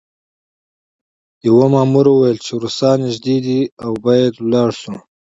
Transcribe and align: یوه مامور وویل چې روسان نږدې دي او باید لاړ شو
یوه 1.47 1.65
مامور 1.73 2.05
وویل 2.09 2.37
چې 2.45 2.51
روسان 2.63 2.97
نږدې 3.05 3.37
دي 3.45 3.59
او 3.83 3.91
باید 4.05 4.33
لاړ 4.51 4.69
شو 4.81 4.93